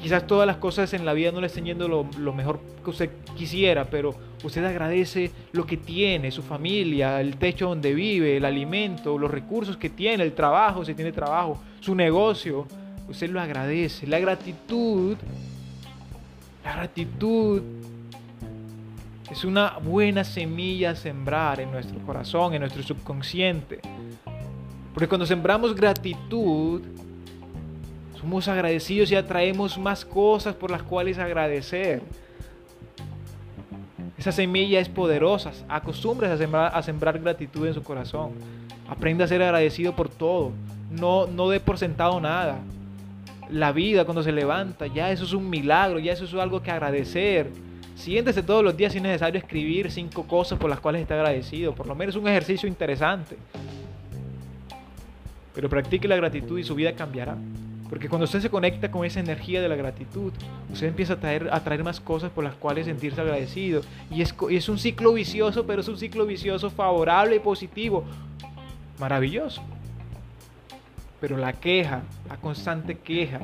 Quizás 0.00 0.26
todas 0.26 0.46
las 0.46 0.56
cosas 0.56 0.94
en 0.94 1.04
la 1.04 1.12
vida 1.12 1.30
no 1.30 1.40
le 1.40 1.48
estén 1.48 1.66
yendo 1.66 1.86
lo, 1.86 2.32
mejor 2.32 2.60
que 2.82 2.90
usted 2.90 3.10
quisiera, 3.36 3.84
pero 3.84 4.14
usted 4.42 4.64
agradece 4.64 5.30
lo 5.52 5.66
que 5.66 5.76
tiene, 5.76 6.30
su 6.30 6.42
familia, 6.42 7.20
el 7.20 7.36
techo 7.36 7.68
donde 7.68 7.92
vive, 7.92 8.38
el 8.38 8.46
alimento, 8.46 9.18
los 9.18 9.30
recursos 9.30 9.76
que 9.76 9.90
tiene, 9.90 10.24
el 10.24 10.32
trabajo, 10.32 10.84
si 10.84 10.94
tiene 10.94 11.12
trabajo, 11.12 11.60
su 11.80 11.94
negocio. 11.94 12.66
Usted 13.08 13.28
lo 13.28 13.40
agradece. 13.40 14.06
La 14.06 14.18
gratitud, 14.18 15.16
la 16.64 16.76
gratitud 16.76 17.60
es 19.30 19.44
una 19.44 19.78
buena 19.78 20.24
semilla 20.24 20.90
a 20.90 20.96
sembrar 20.96 21.60
en 21.60 21.70
nuestro 21.70 21.98
corazón, 22.00 22.54
en 22.54 22.60
nuestro 22.60 22.82
subconsciente. 22.82 23.80
Porque 24.94 25.08
cuando 25.08 25.26
sembramos 25.26 25.74
gratitud, 25.74 26.82
somos 28.20 28.48
agradecidos 28.48 29.10
y 29.10 29.16
atraemos 29.16 29.78
más 29.78 30.04
cosas 30.04 30.54
por 30.54 30.70
las 30.70 30.82
cuales 30.82 31.18
agradecer. 31.18 32.02
Esa 34.18 34.30
semilla 34.30 34.78
es 34.78 34.90
poderosa. 34.90 35.52
Acostumbres 35.68 36.30
a 36.30 36.82
sembrar, 36.82 37.18
gratitud 37.18 37.66
en 37.66 37.72
su 37.72 37.82
corazón. 37.82 38.32
Aprenda 38.86 39.24
a 39.24 39.28
ser 39.28 39.42
agradecido 39.42 39.96
por 39.96 40.10
todo. 40.10 40.52
No, 40.90 41.26
no 41.26 41.48
dé 41.48 41.60
por 41.60 41.78
sentado 41.78 42.20
nada. 42.20 42.58
La 43.48 43.72
vida 43.72 44.04
cuando 44.04 44.22
se 44.22 44.32
levanta, 44.32 44.86
ya 44.86 45.10
eso 45.10 45.24
es 45.24 45.32
un 45.32 45.48
milagro, 45.48 45.98
ya 45.98 46.12
eso 46.12 46.24
es 46.24 46.34
algo 46.34 46.62
que 46.62 46.70
agradecer. 46.70 47.50
Siéntese 47.94 48.42
todos 48.42 48.62
los 48.62 48.76
días 48.76 48.92
si 48.92 48.98
es 48.98 49.02
necesario 49.02 49.40
escribir 49.40 49.90
cinco 49.90 50.24
cosas 50.24 50.58
por 50.58 50.68
las 50.68 50.80
cuales 50.80 51.00
está 51.00 51.14
agradecido. 51.14 51.74
Por 51.74 51.86
lo 51.86 51.94
menos 51.94 52.14
es 52.14 52.20
un 52.20 52.28
ejercicio 52.28 52.68
interesante. 52.68 53.38
Pero 55.54 55.70
practique 55.70 56.06
la 56.06 56.16
gratitud 56.16 56.58
y 56.58 56.64
su 56.64 56.74
vida 56.74 56.92
cambiará. 56.92 57.38
Porque 57.90 58.08
cuando 58.08 58.24
usted 58.24 58.40
se 58.40 58.50
conecta 58.50 58.88
con 58.92 59.04
esa 59.04 59.18
energía 59.18 59.60
de 59.60 59.68
la 59.68 59.74
gratitud, 59.74 60.32
usted 60.72 60.86
empieza 60.86 61.14
a 61.14 61.20
traer, 61.20 61.48
a 61.52 61.58
traer 61.64 61.82
más 61.82 61.98
cosas 61.98 62.30
por 62.30 62.44
las 62.44 62.54
cuales 62.54 62.86
sentirse 62.86 63.20
agradecido. 63.20 63.82
Y 64.12 64.22
es, 64.22 64.32
y 64.48 64.56
es 64.56 64.68
un 64.68 64.78
ciclo 64.78 65.12
vicioso, 65.12 65.66
pero 65.66 65.80
es 65.80 65.88
un 65.88 65.98
ciclo 65.98 66.24
vicioso 66.24 66.70
favorable 66.70 67.34
y 67.34 67.40
positivo. 67.40 68.04
Maravilloso. 69.00 69.60
Pero 71.20 71.36
la 71.36 71.52
queja, 71.52 72.02
la 72.28 72.36
constante 72.36 72.96
queja, 72.96 73.40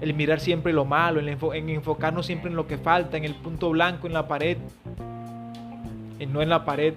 el 0.00 0.12
mirar 0.12 0.40
siempre 0.40 0.72
lo 0.72 0.84
malo, 0.84 1.20
el 1.20 1.28
enfo 1.28 1.54
en 1.54 1.68
enfocarnos 1.68 2.26
siempre 2.26 2.50
en 2.50 2.56
lo 2.56 2.66
que 2.66 2.78
falta, 2.78 3.16
en 3.16 3.24
el 3.24 3.36
punto 3.36 3.70
blanco 3.70 4.08
en 4.08 4.12
la 4.12 4.26
pared, 4.26 4.58
y 6.18 6.26
no 6.26 6.42
en 6.42 6.48
la 6.48 6.64
pared 6.64 6.94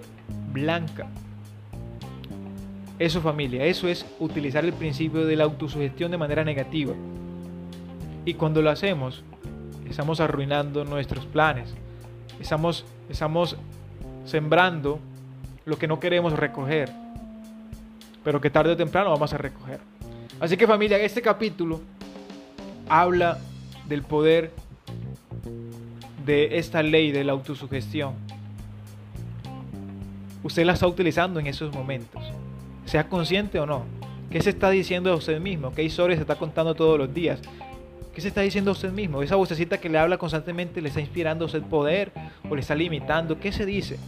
blanca. 0.52 1.08
Eso 2.98 3.20
familia, 3.20 3.66
eso 3.66 3.90
es 3.90 4.06
utilizar 4.20 4.64
el 4.64 4.72
principio 4.72 5.26
de 5.26 5.36
la 5.36 5.44
autosugestión 5.44 6.12
de 6.12 6.18
manera 6.18 6.46
negativa. 6.46 6.94
Y 8.24 8.36
cuando 8.36 8.62
lo 8.62 8.70
hacemos, 8.70 9.22
estamos 9.90 10.22
arruinando 10.22 10.86
nuestros 10.86 11.26
planes. 11.26 11.74
Estamos, 12.40 12.86
estamos 13.10 13.58
sembrando 14.26 15.00
lo 15.66 15.78
que 15.78 15.88
no 15.88 16.00
queremos 16.00 16.34
recoger, 16.34 16.90
pero 18.24 18.40
que 18.40 18.50
tarde 18.50 18.72
o 18.72 18.78
temprano 18.78 19.10
vamos 19.10 19.34
a 19.34 19.38
recoger. 19.38 19.82
Así 20.40 20.56
que 20.56 20.66
familia, 20.66 20.98
este 20.98 21.22
capítulo 21.22 21.82
habla 22.88 23.40
del 23.90 24.04
poder 24.04 24.52
de 26.26 26.58
esta 26.58 26.82
ley 26.82 27.12
de 27.12 27.26
la 27.26 27.34
autosugestión. 27.34 28.14
Usted 30.44 30.66
la 30.66 30.74
está 30.74 30.88
utilizando 30.88 31.42
en 31.42 31.48
esos 31.48 31.74
momentos 31.74 32.35
sea 32.96 33.10
consciente 33.10 33.60
o 33.60 33.66
no. 33.66 33.84
¿Qué 34.32 34.42
se 34.42 34.52
está 34.52 34.70
diciendo 34.70 35.12
a 35.12 35.16
usted 35.16 35.42
mismo? 35.42 35.74
¿Qué 35.74 35.84
historia 35.84 36.16
se 36.16 36.22
está 36.22 36.38
contando 36.38 36.76
todos 36.76 36.98
los 36.98 37.14
días? 37.14 37.42
¿Qué 38.14 38.22
se 38.22 38.30
está 38.30 38.40
diciendo 38.40 38.72
a 38.72 38.74
usted 38.74 38.90
mismo? 38.90 39.22
Esa 39.22 39.36
vocecita 39.36 39.80
que 39.80 39.90
le 39.90 39.98
habla 39.98 40.18
constantemente 40.18 40.82
le 40.82 40.88
está 40.88 41.02
inspirando 41.02 41.44
a 41.44 41.48
usted 41.48 41.62
poder 41.62 42.14
o 42.50 42.56
le 42.56 42.62
está 42.62 42.74
limitando. 42.74 43.38
¿Qué 43.38 43.52
se 43.52 43.66
dice? 43.66 44.00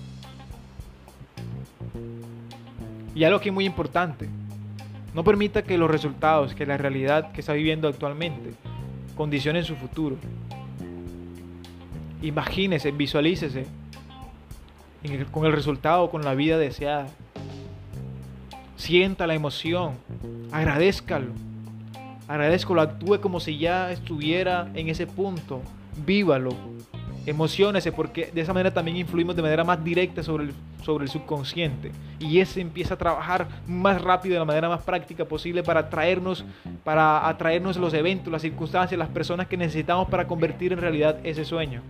Y 3.13 3.25
algo 3.25 3.41
que 3.41 3.49
es 3.49 3.53
muy 3.53 3.65
importante. 3.65 4.29
No 5.13 5.21
permita 5.21 5.63
que 5.63 5.77
los 5.77 5.91
resultados, 5.91 6.55
que 6.55 6.65
la 6.65 6.77
realidad 6.77 7.33
que 7.33 7.41
está 7.41 7.51
viviendo 7.51 7.89
actualmente 7.89 8.53
condicionen 9.17 9.65
su 9.65 9.75
futuro. 9.75 10.15
Imagínese, 12.21 12.91
visualícese 12.91 13.65
con 15.29 15.45
el 15.45 15.51
resultado, 15.51 16.09
con 16.09 16.23
la 16.23 16.35
vida 16.35 16.57
deseada. 16.57 17.09
Sienta 18.77 19.25
la 19.25 19.33
emoción, 19.33 19.95
agradezcalo, 20.51 21.33
agradezcalo, 22.27 22.79
actúe 22.81 23.19
como 23.19 23.39
si 23.39 23.57
ya 23.57 23.91
estuviera 23.91 24.69
en 24.75 24.87
ese 24.89 25.07
punto, 25.07 25.63
vívalo, 26.05 26.51
emocionese, 27.25 27.91
porque 27.91 28.29
de 28.31 28.39
esa 28.39 28.53
manera 28.53 28.71
también 28.71 28.97
influimos 28.97 29.35
de 29.35 29.41
manera 29.41 29.63
más 29.63 29.83
directa 29.83 30.21
sobre 30.21 30.45
el, 30.45 30.53
sobre 30.83 31.05
el 31.05 31.09
subconsciente. 31.09 31.91
Y 32.19 32.39
ese 32.39 32.61
empieza 32.61 32.93
a 32.93 32.97
trabajar 32.97 33.47
más 33.67 33.99
rápido 33.99 34.33
de 34.33 34.39
la 34.39 34.45
manera 34.45 34.69
más 34.69 34.83
práctica 34.83 35.25
posible 35.25 35.63
para 35.63 35.79
atraernos, 35.79 36.45
para 36.83 37.27
atraernos 37.27 37.77
los 37.77 37.95
eventos, 37.95 38.31
las 38.31 38.43
circunstancias, 38.43 38.97
las 38.97 39.09
personas 39.09 39.47
que 39.47 39.57
necesitamos 39.57 40.07
para 40.07 40.27
convertir 40.27 40.71
en 40.71 40.79
realidad 40.79 41.17
ese 41.23 41.45
sueño. 41.45 41.81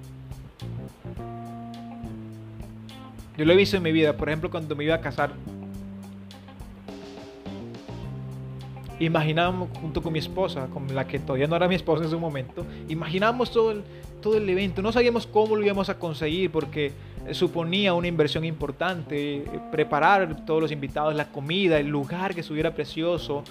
Yo 3.37 3.43
lo 3.43 3.51
he 3.51 3.57
visto 3.57 3.75
en 3.75 3.83
mi 3.83 3.91
vida, 3.91 4.13
por 4.13 4.29
ejemplo, 4.29 4.49
cuando 4.49 4.73
me 4.75 4.85
iba 4.85 4.95
a 4.95 5.01
casar, 5.01 5.33
imaginamos 8.99 9.69
junto 9.79 10.01
con 10.01 10.13
mi 10.13 10.19
esposa, 10.19 10.67
con 10.67 10.93
la 10.93 11.07
que 11.07 11.19
todavía 11.19 11.47
no 11.47 11.55
era 11.55 11.67
mi 11.67 11.75
esposa 11.75 12.03
en 12.03 12.09
su 12.09 12.19
momento, 12.19 12.65
imaginamos 12.89 13.51
todo 13.51 13.71
el, 13.71 13.83
todo 14.21 14.37
el 14.37 14.49
evento. 14.49 14.81
No 14.81 14.91
sabíamos 14.91 15.27
cómo 15.27 15.55
lo 15.55 15.63
íbamos 15.63 15.89
a 15.89 15.99
conseguir 15.99 16.51
porque 16.51 16.91
suponía 17.31 17.93
una 17.93 18.07
inversión 18.07 18.45
importante, 18.45 19.43
preparar 19.71 20.45
todos 20.45 20.61
los 20.61 20.71
invitados, 20.71 21.15
la 21.15 21.31
comida, 21.31 21.79
el 21.79 21.87
lugar 21.87 22.33
que 22.33 22.41
estuviera 22.41 22.73
precioso, 22.73 23.43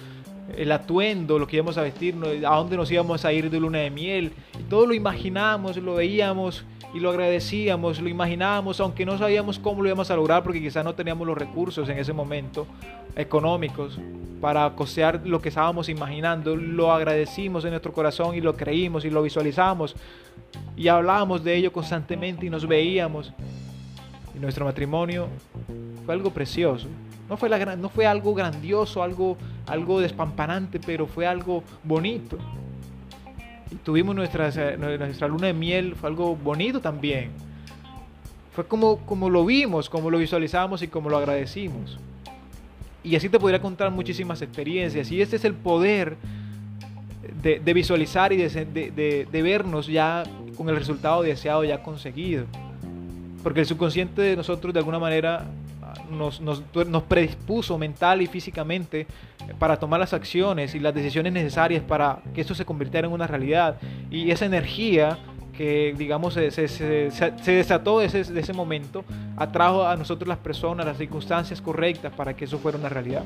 el 0.55 0.71
atuendo, 0.71 1.39
lo 1.39 1.47
que 1.47 1.57
íbamos 1.57 1.77
a 1.77 1.81
vestir, 1.81 2.15
a 2.45 2.55
dónde 2.55 2.77
nos 2.77 2.91
íbamos 2.91 3.25
a 3.25 3.33
ir 3.33 3.49
de 3.49 3.59
luna 3.59 3.79
de 3.79 3.89
miel. 3.89 4.31
Todo 4.69 4.85
lo 4.85 4.93
imaginábamos, 4.93 5.77
lo 5.77 5.95
veíamos 5.95 6.63
y 6.93 6.99
lo 6.99 7.09
agradecíamos, 7.09 7.99
lo 7.99 8.09
imaginábamos, 8.09 8.79
aunque 8.79 9.05
no 9.05 9.17
sabíamos 9.17 9.59
cómo 9.59 9.81
lo 9.81 9.89
íbamos 9.89 10.09
a 10.09 10.15
lograr 10.15 10.43
porque 10.43 10.61
quizás 10.61 10.83
no 10.85 10.95
teníamos 10.95 11.27
los 11.27 11.37
recursos 11.37 11.89
en 11.89 11.97
ese 11.97 12.13
momento 12.13 12.65
económicos 13.15 13.99
para 14.39 14.69
costear 14.75 15.21
lo 15.25 15.41
que 15.41 15.49
estábamos 15.49 15.89
imaginando. 15.89 16.55
Lo 16.55 16.91
agradecimos 16.91 17.65
en 17.65 17.71
nuestro 17.71 17.91
corazón 17.91 18.35
y 18.35 18.41
lo 18.41 18.55
creímos 18.55 19.03
y 19.05 19.09
lo 19.09 19.21
visualizamos 19.21 19.95
y 20.75 20.87
hablábamos 20.87 21.43
de 21.43 21.55
ello 21.55 21.71
constantemente 21.71 22.45
y 22.45 22.49
nos 22.49 22.67
veíamos. 22.67 23.33
Y 24.35 24.39
nuestro 24.39 24.65
matrimonio 24.65 25.27
fue 26.05 26.13
algo 26.13 26.29
precioso. 26.29 26.87
No 27.27 27.35
fue, 27.35 27.49
la, 27.49 27.75
no 27.75 27.89
fue 27.89 28.05
algo 28.05 28.33
grandioso, 28.33 29.03
algo, 29.03 29.37
algo 29.67 29.99
despampanante, 29.99 30.79
pero 30.79 31.07
fue 31.07 31.27
algo 31.27 31.63
bonito. 31.83 32.37
Y 33.71 33.75
tuvimos 33.75 34.15
nuestra, 34.15 34.77
nuestra 34.77 35.27
luna 35.27 35.47
de 35.47 35.53
miel, 35.53 35.95
fue 35.95 36.09
algo 36.09 36.35
bonito 36.35 36.79
también. 36.79 37.31
Fue 38.53 38.65
como, 38.65 38.97
como 39.05 39.29
lo 39.29 39.45
vimos, 39.45 39.89
como 39.89 40.09
lo 40.09 40.17
visualizamos 40.17 40.81
y 40.81 40.87
como 40.87 41.09
lo 41.09 41.17
agradecimos. 41.17 41.99
Y 43.03 43.15
así 43.15 43.29
te 43.29 43.39
podría 43.39 43.61
contar 43.61 43.91
muchísimas 43.91 44.41
experiencias. 44.41 45.11
Y 45.11 45.21
este 45.21 45.35
es 45.35 45.45
el 45.45 45.53
poder 45.53 46.17
de, 47.41 47.73
visualizar 47.73 48.33
y 48.33 48.37
de, 48.37 49.27
vernos 49.31 49.87
ya 49.87 50.23
con 50.57 50.69
el 50.69 50.75
resultado 50.75 51.21
deseado 51.21 51.63
ya 51.63 51.83
conseguido. 51.83 52.45
Porque 53.43 53.61
el 53.61 53.65
subconsciente 53.65 54.21
de 54.21 54.35
nosotros 54.35 54.73
de 54.73 54.79
alguna 54.79 54.99
manera 54.99 55.45
nos, 56.09 56.41
nos, 56.41 56.61
predispuso 57.03 57.77
mental 57.77 58.21
y 58.21 58.27
físicamente 58.27 59.07
para 59.59 59.77
tomar 59.77 59.99
las 59.99 60.13
acciones 60.13 60.75
y 60.75 60.79
las 60.79 60.93
decisiones 60.93 61.33
necesarias 61.33 61.83
para 61.83 62.19
que 62.33 62.41
esto 62.41 62.55
se 62.55 62.65
convirtiera 62.65 63.07
en 63.07 63.13
una 63.13 63.27
realidad. 63.27 63.77
Y 64.09 64.31
esa 64.31 64.45
energía 64.45 65.17
que 65.57 65.95
digamos 65.97 66.35
se, 66.35 66.51
se, 66.51 66.67
se, 66.67 67.51
desató 67.51 67.99
de 67.99 68.05
ese, 68.05 68.53
momento, 68.53 69.03
atrajo 69.35 69.87
a 69.87 69.95
nosotros 69.95 70.27
las 70.27 70.37
personas, 70.37 70.85
las 70.85 70.97
circunstancias 70.97 71.61
correctas 71.61 72.13
para 72.13 72.35
que 72.35 72.45
eso 72.45 72.59
fuera 72.59 72.77
una 72.77 72.89
realidad. 72.89 73.23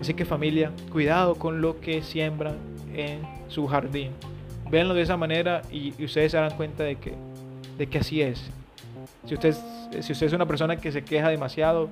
Así 0.00 0.14
que 0.14 0.24
familia, 0.24 0.70
cuidado 0.90 1.34
con 1.34 1.60
lo 1.60 1.80
que 1.80 2.02
siembran 2.02 2.56
en 2.94 3.20
su 3.48 3.66
jardín. 3.66 4.12
Véanlo 4.70 4.94
de 4.94 5.02
esa 5.02 5.16
manera 5.16 5.62
y, 5.70 5.90
ustedes 6.02 6.32
se 6.32 6.38
darán 6.38 6.56
cuenta 6.56 6.84
de 6.84 6.96
que, 6.96 7.14
de 7.76 7.86
que 7.88 7.98
así 7.98 8.22
es. 8.22 8.50
Si 9.26 9.34
usted, 9.34 9.54
si 10.00 10.12
usted 10.12 10.26
es 10.26 10.32
una 10.32 10.46
persona 10.46 10.76
que 10.76 10.92
se 10.92 11.02
queja 11.02 11.28
demasiado, 11.28 11.88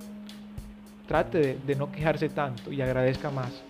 trate 1.06 1.38
de, 1.38 1.58
de 1.66 1.74
no 1.74 1.90
quejarse 1.90 2.28
tanto 2.28 2.72
y 2.72 2.80
agradezca 2.80 3.30
más 3.30 3.62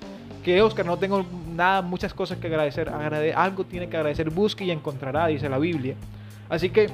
que 0.43 0.63
Oscar, 0.63 0.87
no 0.87 0.97
tengo 0.97 1.25
nada, 1.55 1.83
muchas 1.83 2.15
cosas 2.15 2.39
que 2.39 2.47
agradecer. 2.47 2.89
algo 2.89 3.65
tiene 3.65 3.89
que 3.89 3.97
agradecer, 3.97 4.31
busque 4.31 4.65
y 4.65 4.71
encontrará, 4.71 5.27
dice 5.27 5.49
la 5.49 5.59
Biblia. 5.59 5.95
Así 6.49 6.71
que 6.71 6.89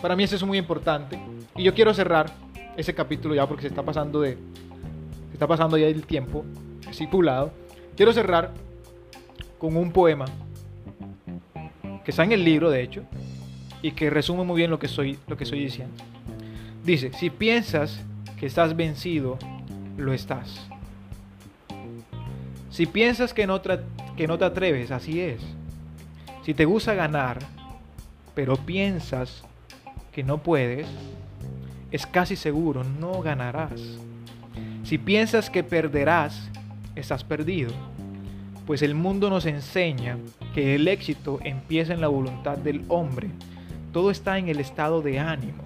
para 0.00 0.14
mí 0.14 0.24
eso 0.24 0.36
es 0.36 0.42
muy 0.42 0.58
importante. 0.58 1.18
Y 1.56 1.62
yo 1.62 1.74
quiero 1.74 1.94
cerrar 1.94 2.26
ese 2.76 2.94
capítulo 2.94 3.34
ya 3.34 3.46
porque 3.46 3.62
se 3.62 3.68
está 3.68 3.82
pasando 3.82 4.20
de. 4.20 4.34
Se 5.28 5.32
está 5.32 5.46
pasando 5.46 5.76
ya 5.78 5.86
el 5.86 6.04
tiempo 6.04 6.44
estipulado. 6.88 7.50
Quiero 7.96 8.12
cerrar 8.12 8.52
con 9.58 9.76
un 9.76 9.90
poema 9.90 10.26
que 12.04 12.10
está 12.10 12.24
en 12.24 12.32
el 12.32 12.44
libro, 12.44 12.70
de 12.70 12.82
hecho, 12.82 13.02
y 13.82 13.92
que 13.92 14.10
resume 14.10 14.44
muy 14.44 14.56
bien 14.56 14.70
lo 14.70 14.78
que 14.78 14.88
soy, 14.88 15.18
lo 15.26 15.36
que 15.36 15.44
estoy 15.44 15.60
diciendo. 15.60 15.94
Dice: 16.84 17.12
Si 17.12 17.30
piensas 17.30 18.00
que 18.38 18.46
estás 18.46 18.76
vencido, 18.76 19.38
lo 19.96 20.12
estás. 20.12 20.68
Si 22.70 22.86
piensas 22.86 23.32
que 23.32 23.46
no, 23.46 23.60
que 24.16 24.26
no 24.26 24.38
te 24.38 24.44
atreves, 24.44 24.90
así 24.90 25.20
es. 25.20 25.40
Si 26.44 26.54
te 26.54 26.64
gusta 26.64 26.94
ganar, 26.94 27.38
pero 28.34 28.56
piensas 28.56 29.42
que 30.12 30.22
no 30.22 30.38
puedes, 30.38 30.86
es 31.90 32.06
casi 32.06 32.36
seguro, 32.36 32.84
no 32.84 33.22
ganarás. 33.22 33.80
Si 34.84 34.98
piensas 34.98 35.50
que 35.50 35.64
perderás, 35.64 36.50
estás 36.94 37.24
perdido. 37.24 37.72
Pues 38.66 38.82
el 38.82 38.94
mundo 38.94 39.30
nos 39.30 39.46
enseña 39.46 40.18
que 40.54 40.74
el 40.74 40.88
éxito 40.88 41.38
empieza 41.42 41.94
en 41.94 42.00
la 42.00 42.08
voluntad 42.08 42.58
del 42.58 42.84
hombre. 42.88 43.30
Todo 43.96 44.10
está 44.10 44.36
en 44.36 44.50
el 44.50 44.60
estado 44.60 45.00
de 45.00 45.18
ánimo. 45.18 45.64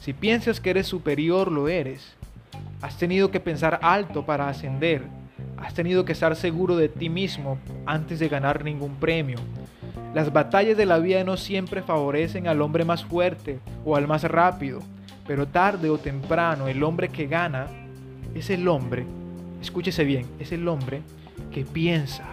Si 0.00 0.14
piensas 0.14 0.58
que 0.58 0.70
eres 0.70 0.86
superior, 0.86 1.52
lo 1.52 1.68
eres. 1.68 2.16
Has 2.80 2.96
tenido 2.96 3.30
que 3.30 3.40
pensar 3.40 3.78
alto 3.82 4.24
para 4.24 4.48
ascender 4.48 5.02
Has 5.58 5.74
tenido 5.74 6.06
que 6.06 6.12
estar 6.12 6.34
seguro 6.34 6.76
de 6.76 6.88
ti 6.88 7.10
mismo 7.10 7.58
antes 7.84 8.20
de 8.20 8.28
ganar 8.30 8.64
ningún 8.64 8.94
premio. 8.94 9.36
Las 10.14 10.32
batallas 10.32 10.78
de 10.78 10.86
la 10.86 10.98
vida 10.98 11.22
no 11.24 11.36
siempre 11.36 11.82
favorecen 11.82 12.48
al 12.48 12.62
hombre 12.62 12.86
más 12.86 13.04
fuerte 13.04 13.58
o 13.84 13.96
al 13.96 14.08
más 14.08 14.22
rápido, 14.24 14.80
pero 15.26 15.46
tarde 15.46 15.90
o 15.90 15.98
temprano 15.98 16.68
el 16.68 16.82
hombre 16.82 17.10
que 17.10 17.26
gana 17.26 17.66
es 18.34 18.48
el 18.48 18.66
hombre, 18.66 19.04
escúchese 19.60 20.04
bien, 20.04 20.24
es 20.38 20.52
el 20.52 20.66
hombre 20.68 21.02
que 21.52 21.66
piensa 21.66 22.24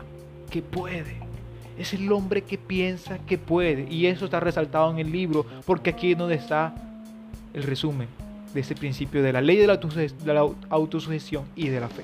que 0.49 0.61
puede. 0.61 1.32
Es 1.77 1.93
el 1.93 2.11
hombre 2.11 2.41
que 2.43 2.57
piensa 2.57 3.19
que 3.19 3.37
puede. 3.37 3.87
Y 3.89 4.07
eso 4.07 4.25
está 4.25 4.39
resaltado 4.39 4.91
en 4.91 4.99
el 4.99 5.11
libro, 5.11 5.45
porque 5.65 5.91
aquí 5.91 6.11
es 6.11 6.17
donde 6.17 6.35
está 6.35 6.73
el 7.53 7.63
resumen 7.63 8.07
de 8.53 8.59
ese 8.59 8.75
principio 8.75 9.23
de 9.23 9.33
la 9.33 9.41
ley 9.41 9.57
de 9.57 9.67
la 9.67 10.49
autosugestión 10.69 11.45
y 11.55 11.69
de 11.69 11.79
la 11.79 11.89
fe. 11.89 12.03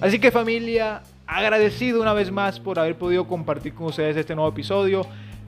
Así 0.00 0.18
que 0.18 0.30
familia, 0.30 1.02
agradecido 1.26 2.00
una 2.00 2.12
vez 2.12 2.30
más 2.30 2.60
por 2.60 2.78
haber 2.78 2.96
podido 2.96 3.26
compartir 3.26 3.74
con 3.74 3.86
ustedes 3.86 4.16
este 4.16 4.34
nuevo 4.34 4.50
episodio 4.50 5.06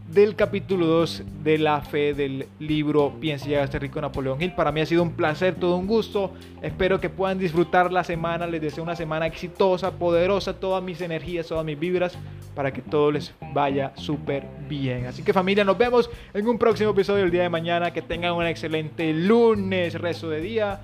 del 0.08 0.36
capítulo 0.36 0.86
2 0.86 1.22
de 1.44 1.58
la 1.58 1.80
fe 1.82 2.14
del 2.14 2.46
libro 2.58 3.12
Piensa 3.20 3.48
y 3.48 3.54
este 3.54 3.78
rico 3.78 4.00
Napoleón 4.00 4.40
Hill. 4.40 4.54
Para 4.54 4.72
mí 4.72 4.80
ha 4.80 4.86
sido 4.86 5.02
un 5.02 5.12
placer, 5.12 5.54
todo 5.54 5.76
un 5.76 5.86
gusto. 5.86 6.32
Espero 6.62 6.98
que 7.00 7.10
puedan 7.10 7.38
disfrutar 7.38 7.92
la 7.92 8.02
semana. 8.04 8.46
Les 8.46 8.60
deseo 8.60 8.82
una 8.82 8.96
semana 8.96 9.26
exitosa, 9.26 9.92
poderosa, 9.92 10.54
todas 10.54 10.82
mis 10.82 11.00
energías, 11.00 11.46
todas 11.46 11.64
mis 11.64 11.78
vibras, 11.78 12.16
para 12.54 12.72
que 12.72 12.80
todo 12.80 13.12
les 13.12 13.34
vaya 13.52 13.92
súper 13.96 14.44
bien. 14.68 15.06
Así 15.06 15.22
que 15.22 15.32
familia, 15.32 15.64
nos 15.64 15.76
vemos 15.76 16.10
en 16.32 16.48
un 16.48 16.58
próximo 16.58 16.90
episodio 16.90 17.24
el 17.24 17.30
día 17.30 17.42
de 17.42 17.50
mañana. 17.50 17.92
Que 17.92 18.00
tengan 18.00 18.32
un 18.32 18.46
excelente 18.46 19.12
lunes, 19.12 19.94
resto 19.94 20.30
de 20.30 20.40
día. 20.40 20.80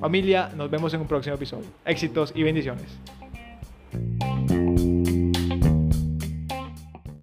Familia, 0.00 0.50
nos 0.54 0.70
vemos 0.70 0.92
en 0.92 1.00
un 1.00 1.06
próximo 1.06 1.36
episodio. 1.36 1.66
Éxitos 1.86 2.32
y 2.34 2.42
bendiciones. 2.42 2.98